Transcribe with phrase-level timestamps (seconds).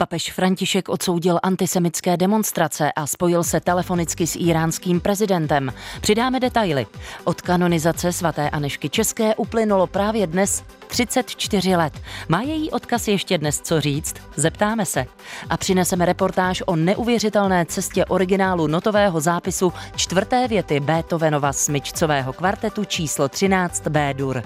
[0.00, 5.72] Papež František odsoudil antisemické demonstrace a spojil se telefonicky s iránským prezidentem.
[6.00, 6.86] Přidáme detaily.
[7.24, 12.00] Od kanonizace svaté Anešky České uplynulo právě dnes 34 let.
[12.28, 14.14] Má její odkaz ještě dnes co říct?
[14.36, 15.06] Zeptáme se.
[15.50, 23.28] A přineseme reportáž o neuvěřitelné cestě originálu notového zápisu čtvrté věty Beethovenova smyčcového kvartetu číslo
[23.28, 24.42] 13 B-dur.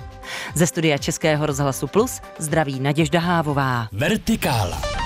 [0.55, 3.89] Ze studia Českého rozhlasu Plus zdraví Naděžda Hávová.
[3.93, 5.02] Vertikála.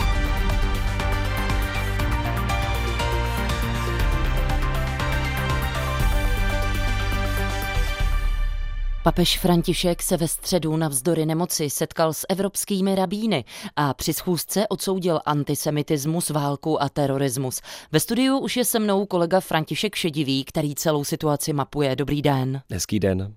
[9.06, 13.44] Papež František se ve středu na vzdory nemoci setkal s evropskými rabíny
[13.76, 17.60] a při schůzce odsoudil antisemitismus, válku a terorismus.
[17.92, 21.96] Ve studiu už je se mnou kolega František Šedivý, který celou situaci mapuje.
[21.96, 22.62] Dobrý den.
[22.70, 23.34] Hezký den.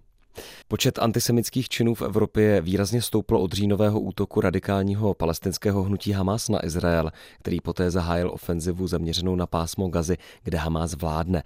[0.68, 6.66] Počet antisemických činů v Evropě výrazně stoupl od říjnového útoku radikálního palestinského hnutí Hamas na
[6.66, 11.44] Izrael, který poté zahájil ofenzivu zaměřenou na pásmo Gazy, kde Hamas vládne.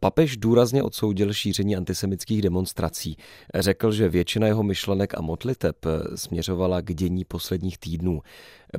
[0.00, 3.16] Papež důrazně odsoudil šíření antisemických demonstrací.
[3.54, 5.76] Řekl, že většina jeho myšlenek a modliteb
[6.14, 8.20] směřovala k dění posledních týdnů.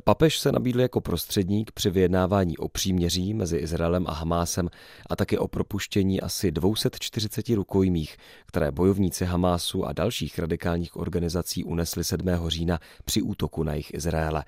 [0.03, 4.69] Papež se nabídl jako prostředník při vyjednávání o příměří mezi Izraelem a Hamásem
[5.09, 12.03] a také o propuštění asi 240 rukojmích, které bojovníci Hamásu a dalších radikálních organizací unesli
[12.03, 12.27] 7.
[12.47, 14.43] října při útoku na jich Izraele.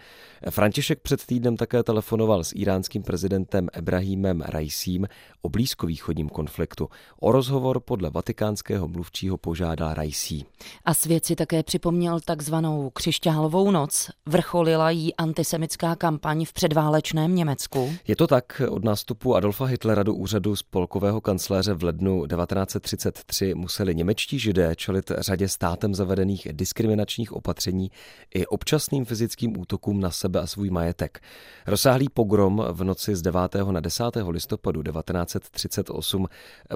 [0.50, 5.08] František před týdnem také telefonoval s iránským prezidentem Ebrahimem Raisím
[5.42, 6.90] o blízkovýchodním konfliktu.
[7.20, 10.46] O rozhovor podle vatikánského mluvčího požádal Raisí.
[10.86, 14.10] A svět si také připomněl takzvanou křišťálovou noc.
[14.26, 17.94] Vrcholila jí antisemická kampaň v předválečném Německu?
[18.08, 18.62] Je to tak.
[18.70, 25.12] Od nástupu Adolfa Hitlera do úřadu spolkového kancléře v lednu 1933 museli němečtí židé čelit
[25.18, 27.92] řadě státem zavedených diskriminačních opatření
[28.36, 31.20] i občasným fyzickým útokům na sebe a svůj majetek.
[31.68, 33.42] Rozsáhlý pogrom v noci z 9.
[33.72, 34.04] na 10.
[34.30, 36.28] listopadu 1938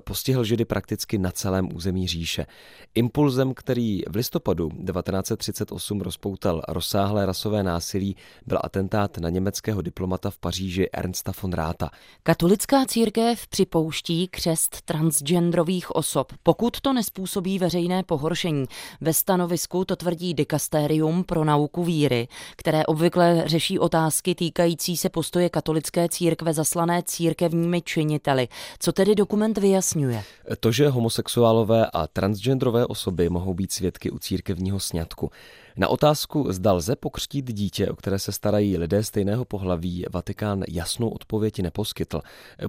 [0.03, 2.45] postihl židy prakticky na celém území říše.
[2.95, 8.15] Impulzem, který v listopadu 1938 rozpoutal rozsáhlé rasové násilí,
[8.51, 11.89] byl atentát na německého diplomata v Paříži Ernsta von Ráta.
[12.23, 18.65] Katolická církev připouští křest transgenderových osob, pokud to nespůsobí veřejné pohoršení.
[19.01, 25.49] Ve stanovisku to tvrdí dikastérium pro nauku víry, které obvykle řeší otázky týkající se postoje
[25.49, 28.47] katolické církve zaslané církevními činiteli.
[28.79, 30.23] Co tedy dokument vyjasňuje?
[30.59, 35.31] To, že homosexuálové a transgenderové osoby mohou být svědky u církevního sňatku.
[35.77, 41.09] Na otázku, zda lze pokřtít dítě, o které se starají lidé stejného pohlaví, Vatikán jasnou
[41.09, 42.21] odpověď neposkytl.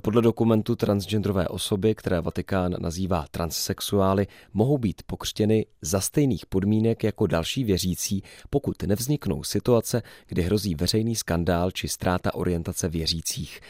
[0.02, 7.26] Podle dokumentu transgenderové osoby, které Vatikán nazývá transsexuály, mohou být pokřtěny za stejných podmínek jako
[7.26, 13.60] další věřící, pokud nevzniknou situace, kdy hrozí veřejný skandál či ztráta orientace věřících.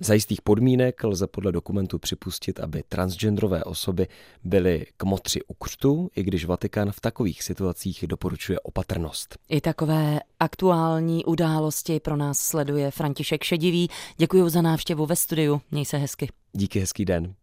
[0.00, 4.06] Za jistých podmínek lze podle dokumentu připustit, aby transgenderové osoby
[4.44, 9.38] byly k motři u křtu, i když Vatikán v takových situacích doporučuje opatrnost.
[9.48, 13.88] I takové aktuální události pro nás sleduje František Šedivý.
[14.16, 15.60] Děkuji za návštěvu ve studiu.
[15.70, 16.28] Měj se hezky.
[16.52, 17.34] Díky, hezký den.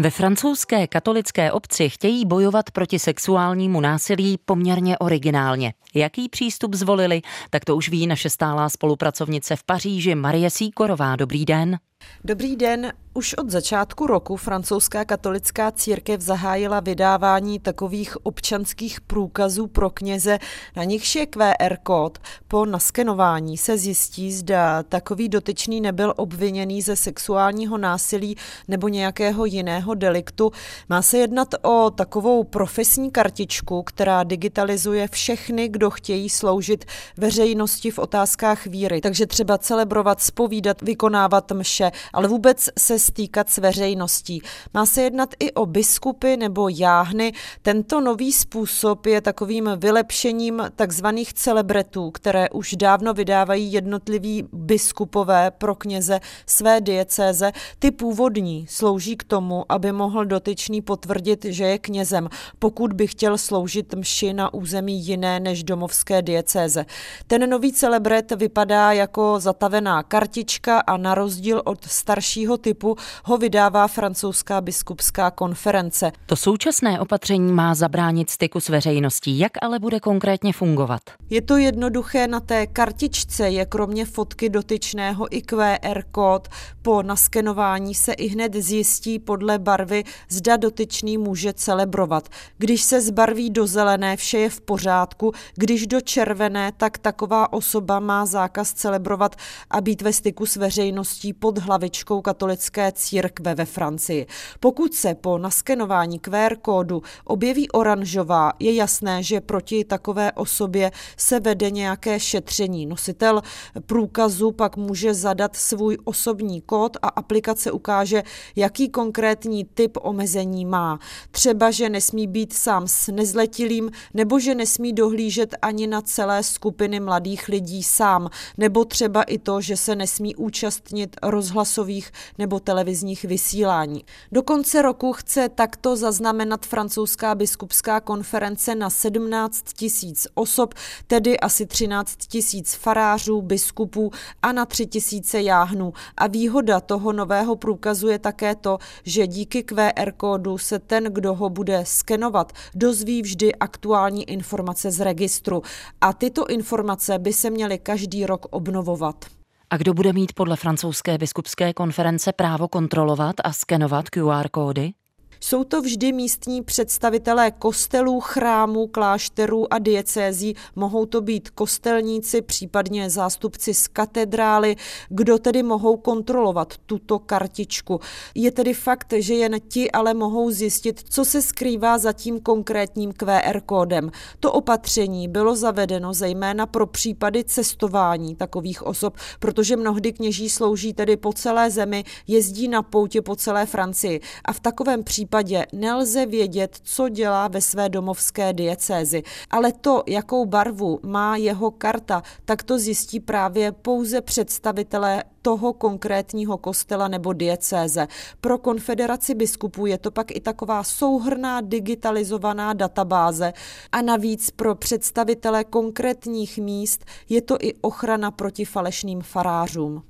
[0.00, 5.74] Ve francouzské katolické obci chtějí bojovat proti sexuálnímu násilí poměrně originálně.
[5.94, 11.16] Jaký přístup zvolili, tak to už ví naše stálá spolupracovnice v Paříži Marie Síkorová.
[11.16, 11.78] Dobrý den.
[12.24, 12.92] Dobrý den.
[13.18, 20.38] Už od začátku roku francouzská katolická církev zahájila vydávání takových občanských průkazů pro kněze,
[20.76, 22.18] na nichž je QR kód.
[22.48, 28.36] Po naskenování se zjistí, zda takový dotyčný nebyl obviněný ze sexuálního násilí
[28.68, 30.52] nebo nějakého jiného deliktu.
[30.88, 36.84] Má se jednat o takovou profesní kartičku, která digitalizuje všechny, kdo chtějí sloužit
[37.16, 39.00] veřejnosti v otázkách víry.
[39.00, 44.42] Takže třeba celebrovat, spovídat, vykonávat mše, ale vůbec se stýkat s veřejností.
[44.74, 47.32] Má se jednat i o biskupy nebo jáhny.
[47.62, 55.74] Tento nový způsob je takovým vylepšením takzvaných celebretů, které už dávno vydávají jednotliví biskupové pro
[55.74, 57.52] kněze své diecéze.
[57.78, 62.28] Ty původní slouží k tomu, aby mohl dotyčný potvrdit, že je knězem,
[62.58, 66.86] pokud by chtěl sloužit mši na území jiné než domovské diecéze.
[67.26, 73.38] Ten nový celebret vypadá jako zatavená kartička a na rozdíl od staršího typu biskupů ho
[73.38, 76.12] vydává francouzská biskupská konference.
[76.26, 79.38] To současné opatření má zabránit styku s veřejností.
[79.38, 81.00] Jak ale bude konkrétně fungovat?
[81.30, 86.48] Je to jednoduché, na té kartičce je kromě fotky dotyčného i QR kód.
[86.82, 92.28] Po naskenování se i hned zjistí podle barvy, zda dotyčný může celebrovat.
[92.58, 98.00] Když se zbarví do zelené, vše je v pořádku, když do červené, tak taková osoba
[98.00, 99.36] má zákaz celebrovat
[99.70, 104.26] a být ve styku s veřejností pod hlavičkou katolické církve ve Francii.
[104.60, 111.40] Pokud se po naskenování QR kódu objeví oranžová, je jasné, že proti takové osobě se
[111.40, 112.86] vede nějaké šetření.
[112.86, 113.42] Nositel
[113.86, 118.22] průkazu pak může zadat svůj osobní kód a aplikace ukáže,
[118.56, 120.98] jaký konkrétní typ omezení má.
[121.30, 127.00] Třeba, že nesmí být sám s nezletilým, nebo že nesmí dohlížet ani na celé skupiny
[127.00, 134.04] mladých lidí sám, nebo třeba i to, že se nesmí účastnit rozhlasových nebo televizních vysílání.
[134.32, 140.74] Do konce roku chce takto zaznamenat francouzská biskupská konference na 17 tisíc osob,
[141.06, 144.10] tedy asi 13 tisíc farářů, biskupů
[144.42, 145.92] a na 3 tisíce jáhnů.
[146.16, 151.34] A výhoda toho nového průkazu je také to, že díky QR kódu se ten, kdo
[151.34, 155.62] ho bude skenovat, dozví vždy aktuální informace z registru.
[156.00, 159.37] A tyto informace by se měly každý rok obnovovat.
[159.70, 164.92] A kdo bude mít podle francouzské biskupské konference právo kontrolovat a skenovat QR kódy?
[165.40, 170.56] Jsou to vždy místní představitelé kostelů, chrámů, klášterů a diecézí.
[170.76, 174.76] Mohou to být kostelníci, případně zástupci z katedrály,
[175.08, 178.00] kdo tedy mohou kontrolovat tuto kartičku.
[178.34, 183.12] Je tedy fakt, že jen ti ale mohou zjistit, co se skrývá za tím konkrétním
[183.12, 184.10] QR kódem.
[184.40, 191.16] To opatření bylo zavedeno zejména pro případy cestování takových osob, protože mnohdy kněží slouží tedy
[191.16, 196.26] po celé zemi, jezdí na poutě po celé Francii a v takovém případě případě nelze
[196.26, 202.62] vědět, co dělá ve své domovské diecézi, ale to, jakou barvu má jeho karta, tak
[202.62, 208.08] to zjistí právě pouze představitelé toho konkrétního kostela nebo diecéze.
[208.40, 213.52] Pro konfederaci biskupů je to pak i taková souhrná digitalizovaná databáze
[213.92, 220.02] a navíc pro představitele konkrétních míst je to i ochrana proti falešným farářům.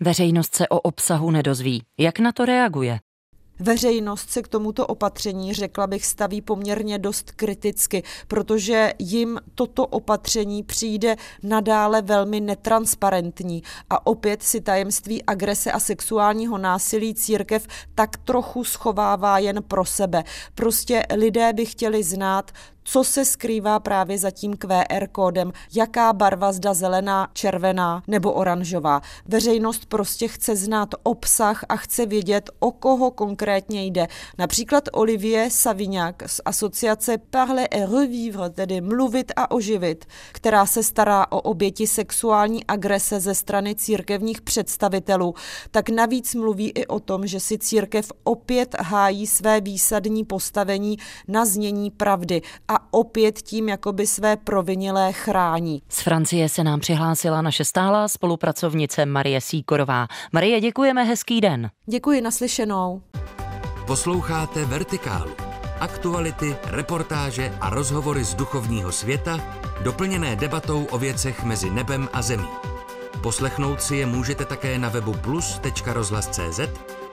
[0.00, 1.82] Veřejnost se o obsahu nedozví.
[1.98, 2.98] Jak na to reaguje?
[3.58, 10.62] Veřejnost se k tomuto opatření, řekla bych, staví poměrně dost kriticky, protože jim toto opatření
[10.62, 18.64] přijde nadále velmi netransparentní a opět si tajemství agrese a sexuálního násilí církev tak trochu
[18.64, 20.24] schovává jen pro sebe.
[20.54, 22.50] Prostě lidé by chtěli znát,
[22.86, 29.02] co se skrývá právě za tím QR kódem, jaká barva zda zelená, červená nebo oranžová.
[29.26, 34.08] Veřejnost prostě chce znát obsah a chce vědět, o koho konkrétně jde.
[34.38, 41.32] Například Olivier Savignac z asociace Parler et Revivre, tedy mluvit a oživit, která se stará
[41.32, 45.34] o oběti sexuální agrese ze strany církevních představitelů,
[45.70, 50.98] tak navíc mluví i o tom, že si církev opět hájí své výsadní postavení
[51.28, 55.82] na znění pravdy a opět tím jakoby své provinilé chrání.
[55.88, 60.06] Z Francie se nám přihlásila naše stálá spolupracovnice Marie Síkorová.
[60.32, 61.70] Marie, děkujeme, hezký den.
[61.86, 63.02] Děkuji, naslyšenou.
[63.86, 65.30] Posloucháte Vertikálu.
[65.80, 69.40] Aktuality, reportáže a rozhovory z duchovního světa,
[69.82, 72.48] doplněné debatou o věcech mezi nebem a zemí.
[73.22, 76.60] Poslechnout si je můžete také na webu plus.rozhlas.cz,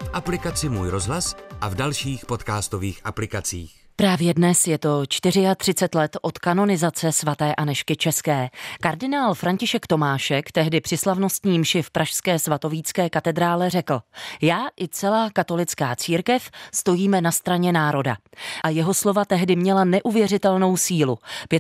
[0.04, 3.83] v aplikaci Můj rozhlas a v dalších podcastových aplikacích.
[3.96, 8.50] Právě dnes je to 34 let od kanonizace svaté Anešky České.
[8.82, 14.00] Kardinál František Tomášek tehdy při slavnostní mši v Pražské svatovícké katedrále řekl
[14.42, 18.18] Já i celá katolická církev stojíme na straně národa.
[18.64, 21.20] A jeho slova tehdy měla neuvěřitelnou sílu.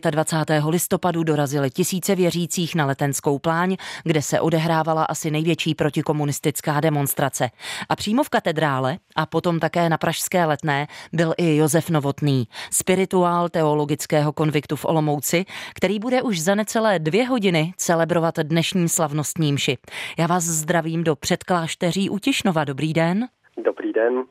[0.09, 0.63] 25.
[0.67, 7.49] listopadu dorazili tisíce věřících na letenskou pláň, kde se odehrávala asi největší protikomunistická demonstrace.
[7.89, 12.47] A přímo v katedrále a potom také na Pražské letné byl i Josef Novotný samotný,
[12.71, 19.53] spirituál teologického konviktu v Olomouci, který bude už za necelé dvě hodiny celebrovat dnešní slavnostní
[19.53, 19.77] mši.
[20.17, 22.63] Já vás zdravím do předklášteří u Tišnova.
[22.63, 23.27] Dobrý den.
[23.57, 24.23] Dobrý den.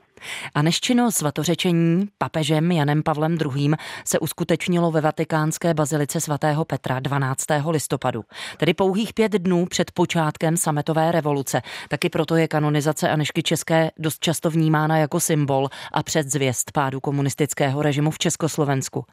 [0.55, 3.71] A neščino svatořečení papežem Janem Pavlem II.
[4.07, 7.45] se uskutečnilo ve vatikánské bazilice svatého Petra 12.
[7.71, 8.23] listopadu,
[8.59, 11.63] tedy pouhých pět dnů před počátkem sametové revoluce.
[11.89, 17.83] Taky proto je kanonizace Anešky České dost často vnímána jako symbol a předzvěst pádu komunistického
[17.83, 19.05] režimu v Československu.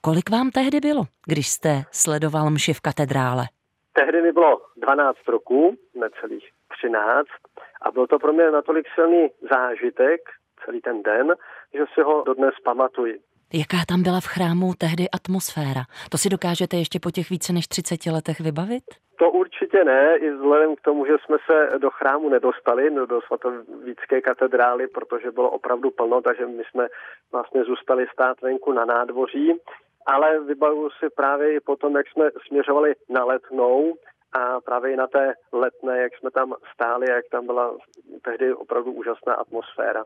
[0.00, 3.46] Kolik vám tehdy bylo, když jste sledoval mši v katedrále?
[3.92, 6.44] Tehdy mi bylo 12 roků, necelých
[6.78, 7.26] 13
[7.84, 10.20] a byl to pro mě natolik silný zážitek,
[10.64, 11.34] celý ten den,
[11.74, 13.18] že si ho dodnes pamatuji.
[13.54, 15.82] Jaká tam byla v chrámu tehdy atmosféra?
[16.10, 18.84] To si dokážete ještě po těch více než 30 letech vybavit?
[19.18, 24.20] To určitě ne, i vzhledem k tomu, že jsme se do chrámu nedostali, do svatovícké
[24.20, 26.88] katedrály, protože bylo opravdu plno, takže my jsme
[27.32, 29.52] vlastně zůstali stát venku na nádvoří.
[30.06, 33.94] Ale vybavuju si právě i potom, jak jsme směřovali na letnou,
[34.32, 37.76] a právě i na té letné, jak jsme tam stáli, jak tam byla
[38.24, 40.04] tehdy opravdu úžasná atmosféra.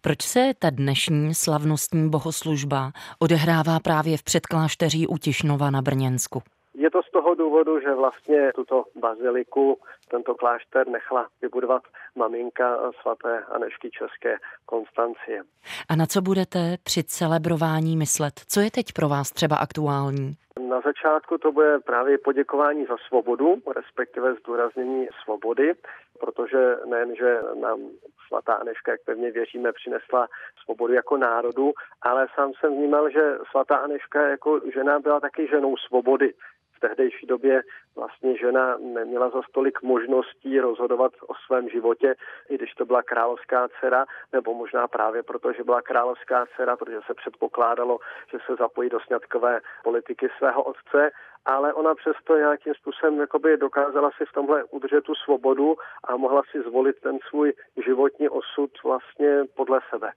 [0.00, 6.42] Proč se ta dnešní slavnostní bohoslužba odehrává právě v předklášteří u Tišnova na Brněnsku?
[6.80, 9.78] Je to z toho důvodu, že vlastně tuto baziliku,
[10.10, 11.82] tento klášter nechala vybudovat
[12.16, 15.42] maminka svaté Anešky České Konstancie.
[15.88, 18.34] A na co budete při celebrování myslet?
[18.48, 20.36] Co je teď pro vás třeba aktuální?
[20.68, 25.74] Na začátku to bude právě poděkování za svobodu, respektive zdůraznění svobody,
[26.20, 27.78] protože nejen, že nám
[28.26, 30.28] svatá Aneška, jak pevně věříme, přinesla
[30.64, 35.76] svobodu jako národu, ale sám jsem vnímal, že svatá Aneška jako žena byla taky ženou
[35.76, 36.34] svobody
[36.78, 37.62] v tehdejší době
[37.96, 42.14] vlastně žena neměla za stolik možností rozhodovat o svém životě,
[42.48, 47.00] i když to byla královská dcera, nebo možná právě proto, že byla královská dcera, protože
[47.06, 47.98] se předpokládalo,
[48.30, 51.10] že se zapojí do sňatkové politiky svého otce,
[51.44, 56.42] ale ona přesto nějakým způsobem jakoby dokázala si v tomhle udržet tu svobodu a mohla
[56.50, 57.52] si zvolit ten svůj
[57.86, 60.12] životní osud vlastně podle sebe.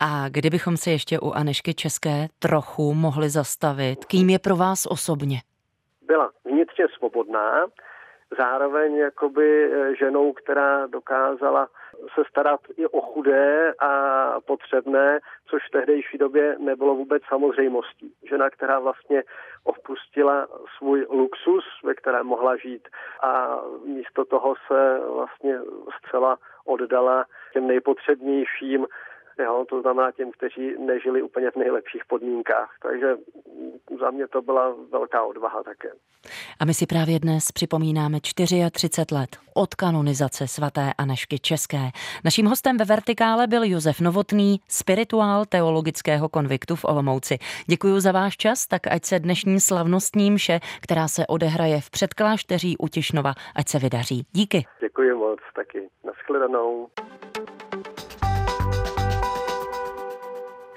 [0.00, 5.38] A kdybychom se ještě u Anešky České trochu mohli zastavit, kým je pro vás osobně?
[6.06, 7.66] Byla vnitřně svobodná,
[8.38, 11.68] zároveň jakoby eh, ženou, která dokázala
[12.14, 13.90] se starat i o chudé a
[14.40, 15.20] potřebné,
[15.50, 18.14] což v tehdejší době nebylo vůbec samozřejmostí.
[18.28, 19.22] Žena, která vlastně
[19.64, 20.48] opustila
[20.78, 22.88] svůj luxus, ve kterém mohla žít
[23.22, 25.58] a místo toho se vlastně
[25.98, 28.86] zcela oddala těm nejpotřebnějším
[29.38, 32.70] jo, to znamená těm, kteří nežili úplně v nejlepších podmínkách.
[32.82, 33.16] Takže
[34.00, 35.88] za mě to byla velká odvaha také.
[36.60, 41.90] A my si právě dnes připomínáme 34 let od kanonizace svaté Anešky České.
[42.24, 47.38] Naším hostem ve Vertikále byl Josef Novotný, spirituál teologického konviktu v Olomouci.
[47.66, 52.76] Děkuji za váš čas, tak ať se dnešní slavnostní mše, která se odehraje v předklášteří
[52.78, 54.26] u Tišnova, ať se vydaří.
[54.32, 54.64] Díky.
[54.80, 55.88] Děkuji moc taky.
[56.04, 56.88] Naschledanou.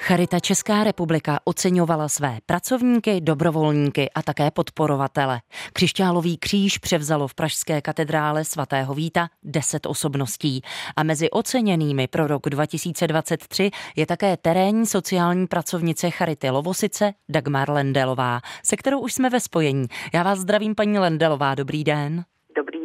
[0.10, 5.42] Charita Česká republika oceňovala své pracovníky, dobrovolníky a také podporovatele.
[5.74, 10.62] Křišťálový kříž převzalo v Pražské katedrále svatého Víta 10 osobností
[10.96, 18.42] a mezi oceněnými pro rok 2023 je také terénní sociální pracovnice Charity Lovosice Dagmar Lendelová,
[18.64, 19.88] se kterou už jsme ve spojení.
[20.14, 22.26] Já vás zdravím, paní Lendelová, dobrý den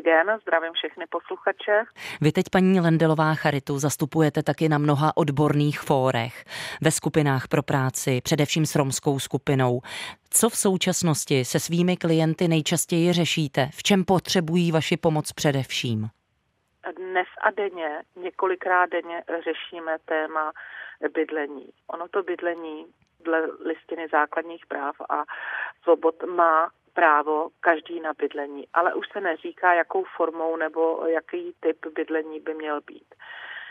[0.04, 1.84] den, zdravím všechny posluchače.
[2.20, 6.44] Vy teď, paní Lendelová Charitu, zastupujete taky na mnoha odborných fórech,
[6.82, 9.80] ve skupinách pro práci, především s romskou skupinou.
[10.30, 13.68] Co v současnosti se svými klienty nejčastěji řešíte?
[13.72, 16.08] V čem potřebují vaši pomoc především?
[16.96, 20.52] Dnes a denně, několikrát denně řešíme téma
[21.14, 21.68] bydlení.
[21.86, 22.86] Ono to bydlení
[23.24, 25.24] dle listiny základních práv a
[25.82, 31.86] svobod má právo každý na bydlení, ale už se neříká, jakou formou nebo jaký typ
[31.94, 33.14] bydlení by měl být.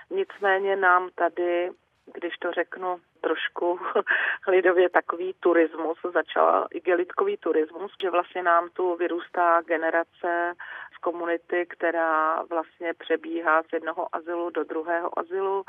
[0.10, 1.72] Nicméně nám tady,
[2.13, 3.80] když to řeknu trošku
[4.48, 10.53] lidově, takový turismus, začal igelitkový turismus, že vlastně nám tu vyrůstá generace
[10.96, 15.63] z komunity, která vlastně přebíhá z jednoho azylu do druhého azylu,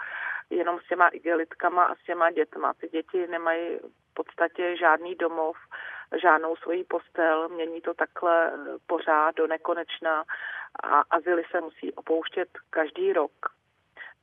[0.50, 2.75] jenom s těma igelitkama a s těma dětma.
[2.80, 3.78] Ty děti nemají
[4.11, 5.56] v podstatě žádný domov,
[6.23, 8.52] žádnou svoji postel, mění to takhle
[8.87, 10.25] pořád do nekonečna
[10.82, 13.32] a azyly se musí opouštět každý rok.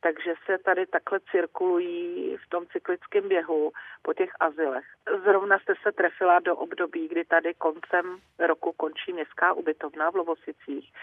[0.03, 3.71] Takže se tady takhle cirkulují v tom cyklickém běhu
[4.01, 4.85] po těch azylech.
[5.23, 10.93] Zrovna jste se trefila do období, kdy tady koncem roku končí městská ubytovna v Lovosicích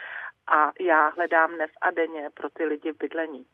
[0.46, 3.46] a já hledám dnes a denně pro ty lidi bydlení.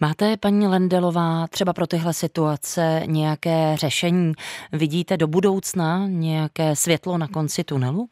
[0.00, 4.32] Máte, paní Lendelová, třeba pro tyhle situace nějaké řešení?
[4.72, 8.08] Vidíte do budoucna nějaké světlo na konci tunelu?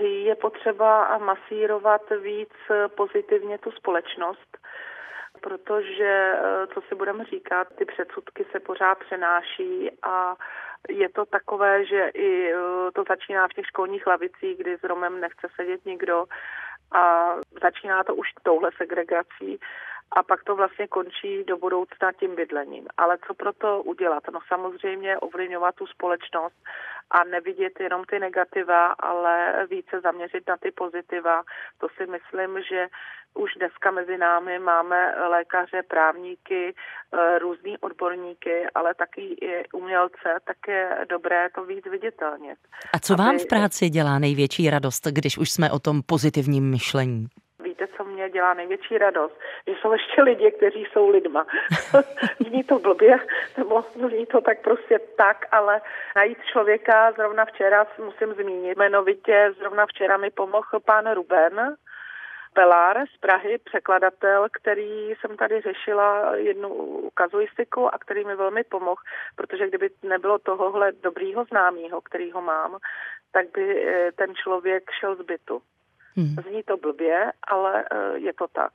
[0.00, 2.54] Je potřeba masírovat víc
[2.96, 4.58] pozitivně tu společnost,
[5.40, 6.32] protože,
[6.74, 10.34] co si budeme říkat, ty předsudky se pořád přenáší a
[10.88, 12.52] je to takové, že i
[12.94, 16.24] to začíná v těch školních lavicích, kdy s Romem nechce sedět nikdo
[16.92, 19.58] a začíná to už touhle segregací
[20.12, 22.86] a pak to vlastně končí do budoucna tím bydlením.
[22.96, 24.22] Ale co pro to udělat?
[24.32, 26.56] No samozřejmě ovlivňovat tu společnost
[27.10, 31.42] a nevidět jenom ty negativa, ale více zaměřit na ty pozitiva.
[31.78, 32.88] To si myslím, že
[33.34, 40.56] už dneska mezi námi máme lékaře, právníky, eh, různý odborníky, ale taky i umělce, tak
[40.68, 42.54] je dobré to víc viditelně.
[42.92, 47.26] A co vám v práci dělá největší radost, když už jsme o tom pozitivním myšlení?
[47.62, 49.40] Víte, co mě dělá největší radost?
[49.66, 51.46] Že jsou ještě lidi, kteří jsou lidma.
[52.46, 53.18] zní to blbě,
[53.56, 55.80] nebo zní to tak prostě tak, ale
[56.16, 61.76] najít člověka, zrovna včera musím zmínit, jmenovitě zrovna včera mi pomohl pán Ruben,
[62.52, 69.02] Pelár z Prahy, překladatel, který jsem tady řešila jednu kazuistiku a který mi velmi pomohl,
[69.36, 72.78] protože kdyby nebylo tohohle dobrýho známého, který ho mám,
[73.32, 75.62] tak by eh, ten člověk šel z bytu.
[76.16, 76.36] Hmm.
[76.48, 78.72] Zní to blbě, ale eh, je to tak.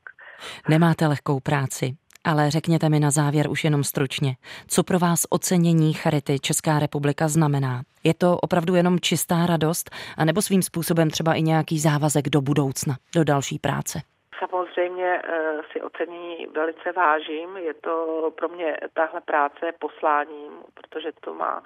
[0.69, 1.95] Nemáte lehkou práci.
[2.25, 4.35] Ale řekněte mi na závěr už jenom stručně,
[4.67, 7.81] co pro vás ocenění Charity Česká republika znamená?
[8.03, 12.95] Je to opravdu jenom čistá radost, anebo svým způsobem třeba i nějaký závazek do budoucna,
[13.15, 13.99] do další práce?
[14.39, 17.57] Samozřejmě eh, si ocenění velice vážím.
[17.57, 21.63] Je to pro mě tahle práce posláním, protože to má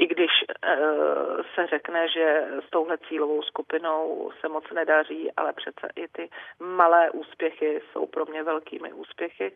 [0.00, 0.76] i když e,
[1.54, 6.28] se řekne, že s touhle cílovou skupinou se moc nedaří, ale přece i ty
[6.60, 9.52] malé úspěchy jsou pro mě velkými úspěchy.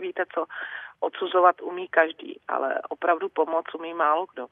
[0.00, 0.44] Víte co,
[1.00, 4.46] odsuzovat umí každý, ale opravdu pomoc umí málo kdo.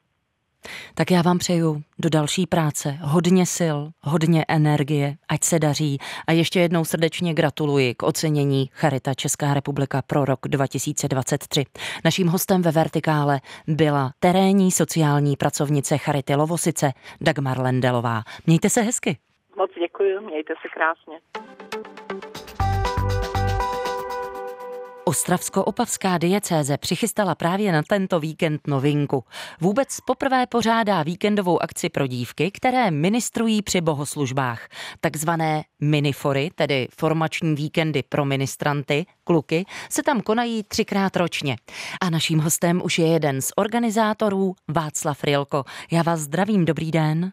[0.95, 6.31] Tak já vám přeju do další práce hodně sil, hodně energie, ať se daří a
[6.31, 11.63] ještě jednou srdečně gratuluji k ocenění Charita Česká republika pro rok 2023.
[12.05, 18.21] Naším hostem ve Vertikále byla terénní sociální pracovnice Charity Lovosice Dagmar Lendelová.
[18.47, 19.17] Mějte se hezky.
[19.57, 21.19] Moc děkuji, mějte se krásně.
[25.05, 29.23] Ostravsko-opavská diecéze přichystala právě na tento víkend novinku.
[29.61, 34.67] Vůbec poprvé pořádá víkendovou akci pro dívky, které ministrují při bohoslužbách.
[34.99, 41.55] Takzvané minifory, tedy formační víkendy pro ministranty, kluky, se tam konají třikrát ročně.
[42.01, 45.63] A naším hostem už je jeden z organizátorů, Václav Rilko.
[45.91, 47.31] Já vás zdravím, dobrý den.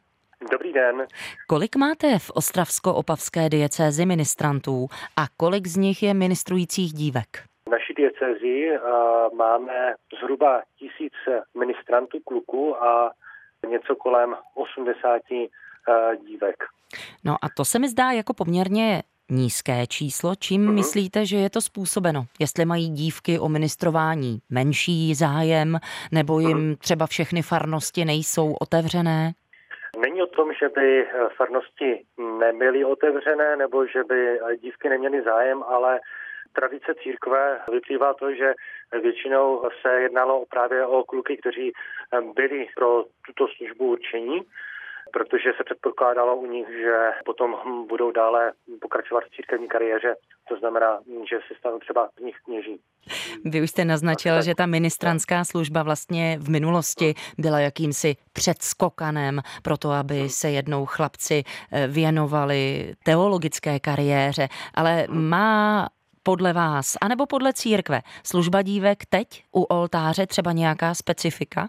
[0.52, 1.06] Dobrý den.
[1.48, 7.48] Kolik máte v Ostravsko-opavské diecézi ministrantů a kolik z nich je ministrujících dívek?
[7.98, 8.80] V naší diecezi eh,
[9.34, 11.12] máme zhruba tisíc
[11.58, 13.12] ministrantů kluků a
[13.68, 16.64] něco kolem 80 eh, dívek.
[17.24, 20.34] No a to se mi zdá jako poměrně nízké číslo.
[20.38, 20.74] Čím uh-huh.
[20.74, 22.24] myslíte, že je to způsobeno?
[22.40, 25.78] Jestli mají dívky o ministrování menší zájem,
[26.12, 26.76] nebo jim uh-huh.
[26.78, 29.32] třeba všechny farnosti nejsou otevřené?
[29.98, 32.04] Není o tom, že by eh, farnosti
[32.38, 36.00] nebyly otevřené, nebo že by dívky neměly zájem, ale
[36.52, 38.54] tradice církve vyplývá to, že
[39.02, 41.72] většinou se jednalo právě o kluky, kteří
[42.34, 44.42] byli pro tuto službu určení
[45.12, 47.56] protože se předpokládalo u nich, že potom
[47.88, 50.14] budou dále pokračovat v církevní kariéře,
[50.48, 50.98] to znamená,
[51.30, 52.80] že se stanou třeba z nich kněží.
[53.44, 59.76] Vy už jste naznačil, že ta ministranská služba vlastně v minulosti byla jakýmsi předskokanem pro
[59.76, 65.88] to, aby se jednou chlapci eh, věnovali teologické kariéře, ale má
[66.22, 71.68] podle vás, anebo podle církve, služba dívek teď u oltáře třeba nějaká specifika?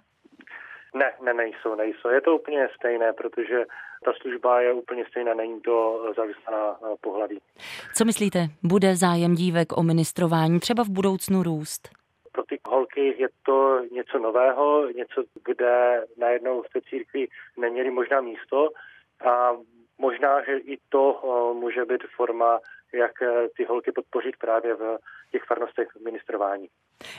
[0.96, 2.10] Ne, ne, nejsou, nejsou.
[2.10, 3.66] Je to úplně stejné, protože
[4.06, 7.40] ta služba je úplně stejná, není to závislá na pohlaví.
[7.96, 11.90] Co myslíte, bude zájem dívek o ministrování třeba v budoucnu růst?
[12.32, 18.22] Pro ty holky je to něco nového, něco, kde najednou v té církvi neměli možná
[18.22, 18.70] místo
[19.26, 19.52] a
[19.98, 21.22] možná, že i to
[21.60, 22.60] může být forma
[22.94, 24.98] jak eh, ty holky podpořit právě v
[25.32, 26.68] těch farnostech ministrování.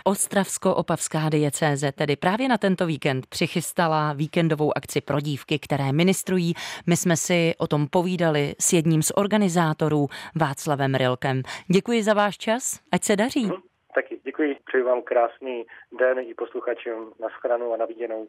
[0.04, 6.54] Ostravsko-opavská diecéze tedy právě na tento víkend přichystala víkendovou akci pro dívky, které ministrují.
[6.87, 10.06] My jsme si o tom povídali s jedním z organizátorů
[10.40, 11.42] Václavem Rilkem.
[11.66, 13.44] Děkuji za váš čas, ať se daří.
[13.44, 13.62] Hmm,
[13.94, 15.64] taky děkuji, přeji vám krásný
[15.98, 18.26] den i posluchačům na schranu a na viděnou.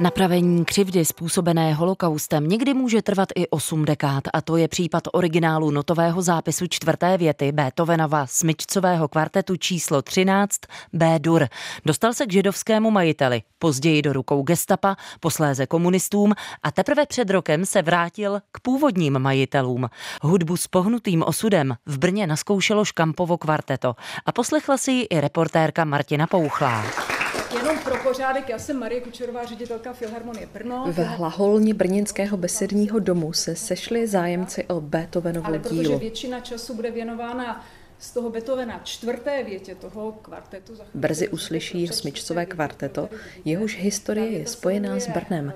[0.00, 5.70] Napravení křivdy způsobené holokaustem někdy může trvat i osm dekád a to je případ originálu
[5.70, 10.60] notového zápisu čtvrté věty Beethovenova smyčcového kvartetu číslo 13
[10.92, 11.46] B-dur.
[11.86, 16.32] Dostal se k židovskému majiteli, později do rukou gestapa, posléze komunistům
[16.62, 19.88] a teprve před rokem se vrátil k původním majitelům.
[20.22, 23.94] Hudbu s pohnutým osudem v Brně naskoušelo Škampovo kvarteto
[24.26, 27.17] a poslechla si ji i reportérka Martina Pouchlá.
[27.56, 30.84] Jenom pro pořádek, já jsem Marie Kučerová, ředitelka Filharmonie Brno.
[30.88, 35.82] V hlaholni Brněnského besedního domu se sešli zájemci o Beethovenovu Ale dílo.
[35.82, 37.64] protože většina času bude věnována
[37.98, 40.72] z toho Beethovena čtvrté větě toho kvartetu.
[40.94, 43.08] Brzy uslyší smyčcové kvarteto,
[43.44, 45.52] jehož historie je spojená s Brnem.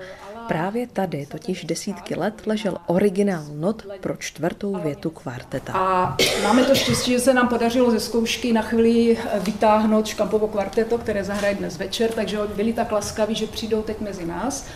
[0.47, 5.73] Právě tady totiž desítky let ležel originál not pro čtvrtou větu kvarteta.
[5.73, 10.97] A máme to štěstí, že se nám podařilo ze zkoušky na chvíli vytáhnout Škampovo kvarteto,
[10.97, 14.67] které zahraje dnes večer, takže oni byli tak laskaví, že přijdou teď mezi nás.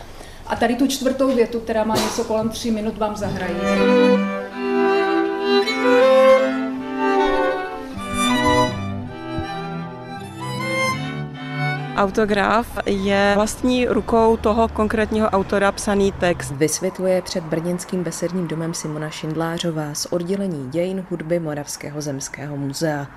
[0.47, 3.55] A tady tu čtvrtou větu, která má něco kolem tři minut, vám zahrají.
[11.97, 16.51] Autograf je vlastní rukou toho konkrétního autora psaný text.
[16.51, 23.07] Vysvětluje před brněnským besedním domem Simona Šindlářová z oddělení dějin hudby Moravského zemského muzea.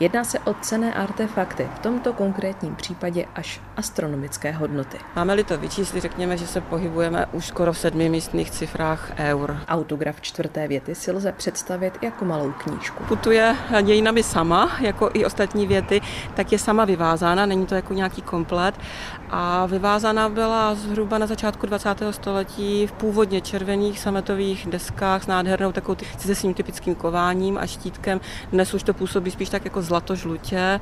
[0.00, 4.98] Jedná se o cené artefakty, v tomto konkrétním případě až astronomické hodnoty.
[5.16, 9.60] Máme-li to vyčíslit, řekněme, že se pohybujeme už skoro v sedmi místných cifrách eur.
[9.68, 13.04] Autograf čtvrté věty si lze představit jako malou knížku.
[13.04, 16.00] Putuje dějinami sama, jako i ostatní věty,
[16.34, 18.74] tak je sama vyvázána, není to jako nějaký komplet.
[19.30, 22.02] A vyvázána byla zhruba na začátku 20.
[22.10, 28.20] století v původně červených sametových deskách s nádhernou takovou se svým typickým kováním a štítkem.
[28.52, 30.80] Dnes už to působí spíš tak jako zlatožlutě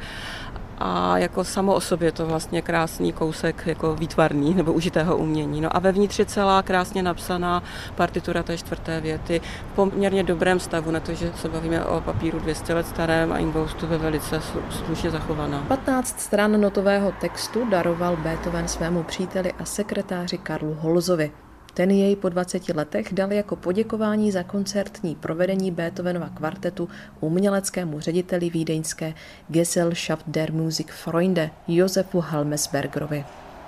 [0.79, 5.61] a jako samo o sobě to vlastně krásný kousek jako výtvarný nebo užitého umění.
[5.61, 7.62] No a vevnitř je celá krásně napsaná
[7.95, 9.40] partitura té čtvrté věty
[9.73, 13.38] v poměrně dobrém stavu, na to, že se bavíme o papíru 200 let starém a
[13.38, 14.40] imboustu ve velice
[14.71, 15.64] slušně zachovaná.
[15.69, 21.33] 15 stran notového textu daroval Beethoven svému příteli a sekretáři Karlu Holzovi.
[21.77, 26.89] Ten jej po 20 letech dal jako poděkování za koncertní provedení Beethovenova kvartetu
[27.21, 29.15] uměleckému řediteli vídeňské
[29.49, 33.25] Gesellschaft der Musikfreunde Josefu Halmesbergerovi.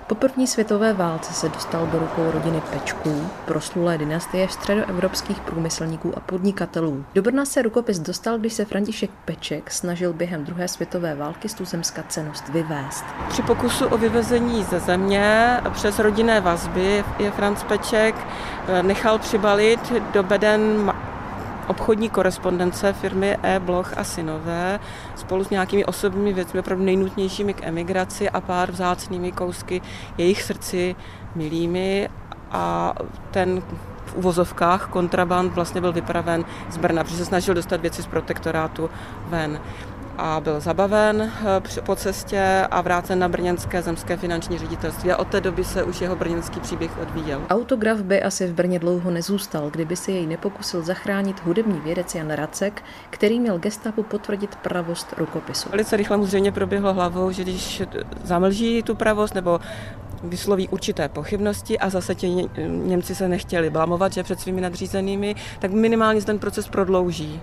[0.09, 6.21] Po první světové válce se dostal do rukou rodiny Pečků, proslulé dynastie středoevropských průmyslníků a
[6.21, 7.05] podnikatelů.
[7.14, 11.55] Do Brna se rukopis dostal, když se František Peček snažil během druhé světové války z
[11.55, 13.05] tuzemska cenost vyvést.
[13.29, 18.14] Při pokusu o vyvezení ze země přes rodinné vazby je Franz Peček
[18.83, 20.92] nechal přibalit do beden
[21.68, 23.61] obchodní korespondence firmy E.
[23.61, 24.81] Bloch a synové
[25.16, 29.83] spolu s nějakými osobními věcmi, opravdu nejnutnějšími k emigraci a pár vzácnými kousky
[30.18, 30.96] jejich srdci
[31.35, 32.09] milými
[32.50, 32.94] a
[33.31, 33.62] ten
[34.07, 38.90] v uvozovkách kontraband vlastně byl vypraven z Brna, protože se snažil dostat věci z protektorátu
[39.26, 39.61] ven
[40.18, 41.33] a byl zabaven
[41.87, 46.00] po cestě a vrácen na brněnské zemské finanční ředitelství a od té doby se už
[46.00, 47.42] jeho brněnský příběh odvíjel.
[47.50, 52.31] Autograf by asi v Brně dlouho nezůstal, kdyby si jej nepokusil zachránit hudební vědec Jan
[52.31, 55.68] Racek, který měl gestapu potvrdit pravost rukopisu.
[55.70, 57.83] Velice rychle mu zřejmě proběhlo hlavou, že když
[58.24, 59.61] zamlží tu pravost nebo
[60.22, 65.70] vysloví určité pochybnosti a zase ti Němci se nechtěli blamovat, že před svými nadřízenými, tak
[65.70, 67.40] minimálně ten proces prodlouží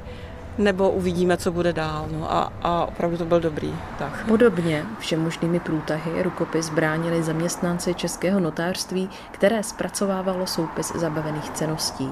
[0.57, 2.07] nebo uvidíme, co bude dál.
[2.11, 4.25] No a, a opravdu to byl dobrý tak.
[4.27, 12.09] Podobně všemožnými průtahy rukopis bránili zaměstnanci Českého notářství, které zpracovávalo soupis zabavených ceností.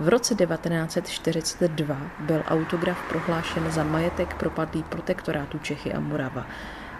[0.00, 6.46] V roce 1942 byl autograf prohlášen za majetek propadlý protektorátu Čechy a Morava.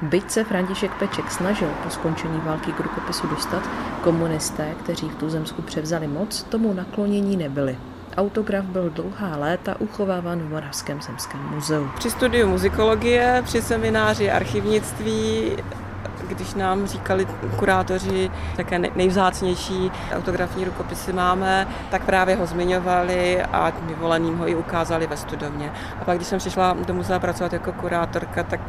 [0.02, 3.62] Byť se František Peček snažil po skončení války k rukopisu dostat,
[4.02, 7.78] komunisté, kteří v Tuzemsku převzali moc, tomu naklonění nebyli.
[8.18, 11.88] Autograf byl dlouhá léta uchováván v Moravském zemském muzeu.
[11.96, 15.52] Při studiu muzikologie, při semináři archivnictví,
[16.28, 17.26] když nám říkali
[17.56, 25.06] kurátoři, také nejvzácnější autografní rukopisy máme, tak právě ho zmiňovali a vyvoleným ho i ukázali
[25.06, 25.72] ve studovně.
[26.00, 28.60] A pak, když jsem přišla do muzea pracovat jako kurátorka, tak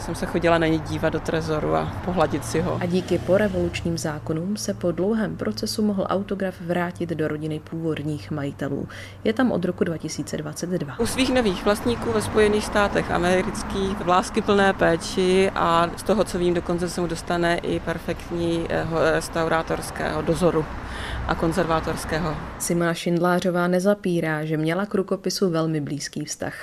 [0.00, 2.78] jsem se chodila na ně dívat do trezoru a pohladit si ho.
[2.80, 8.88] A díky porevolučním zákonům se po dlouhém procesu mohl autograf vrátit do rodiny původních majitelů.
[9.24, 11.00] Je tam od roku 2022.
[11.00, 16.24] U svých nových vlastníků ve Spojených státech amerických v lásky plné péči a z toho,
[16.24, 20.64] co vím, dokonce se mu dostane i perfektního restaurátorského dozoru
[21.26, 22.36] a konzervátorského.
[22.58, 26.54] Simona Šindlářová nezapírá, že měla k rukopisu velmi blízký vztah.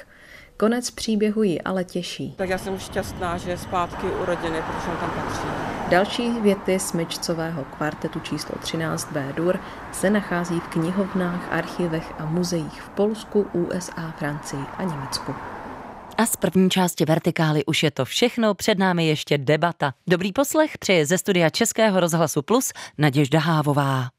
[0.57, 2.33] Konec příběhu ji ale těší.
[2.37, 5.47] Tak já jsem šťastná, že je zpátky u rodiny, protože on tam patří.
[5.89, 9.59] Další věty smyčcového kvartetu číslo 13 B dur
[9.91, 15.35] se nachází v knihovnách, archivech a muzeích v Polsku, USA, Francii a Německu.
[16.17, 19.93] A z první části Vertikály už je to všechno, před námi ještě debata.
[20.07, 24.14] Dobrý poslech přeje ze studia Českého rozhlasu Plus Naděžda Hávová.